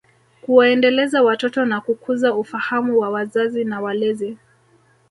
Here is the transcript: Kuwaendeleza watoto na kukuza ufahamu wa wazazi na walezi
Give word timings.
Kuwaendeleza 0.41 1.23
watoto 1.23 1.65
na 1.65 1.81
kukuza 1.81 2.35
ufahamu 2.35 2.99
wa 2.99 3.09
wazazi 3.09 3.65
na 3.65 3.81
walezi 3.81 4.37